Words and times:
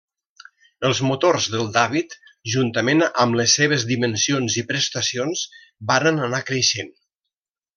Els 0.87 1.01
motors 1.09 1.49
dels 1.55 1.69
David, 1.75 2.15
juntament 2.53 3.03
amb 3.25 3.39
les 3.41 3.53
seves 3.59 3.87
dimensions 3.93 4.57
i 4.63 4.67
prestacions, 4.73 5.45
varen 5.93 6.23
anar 6.31 6.45
creixent. 6.49 6.95